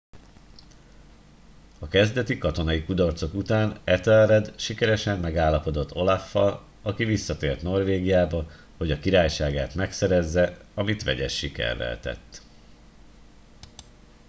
[1.79, 8.45] a kezdeti katonai kudarcok után ethelred sikeresen megállapodott olaf al aki visszatért norvégiába
[8.77, 12.41] hogy a királyságát megszerezze amit vegyes sikerrel tett